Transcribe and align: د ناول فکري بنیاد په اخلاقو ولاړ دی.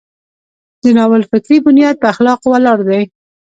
د 0.83 0.85
ناول 0.97 1.21
فکري 1.31 1.57
بنیاد 1.65 1.95
په 1.99 2.05
اخلاقو 2.13 2.47
ولاړ 2.53 2.79
دی. 2.89 3.01